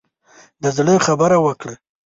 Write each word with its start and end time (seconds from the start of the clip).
د 0.61 0.63
زړه 0.77 0.93
خبره 1.07 1.37
وکړه. 1.45 1.73